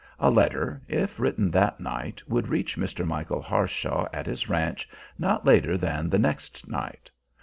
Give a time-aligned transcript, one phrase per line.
[0.19, 3.05] A letter, if written that night, would reach Mr.
[3.05, 4.89] Michael Harshaw at his ranch
[5.19, 7.11] not later than the next night.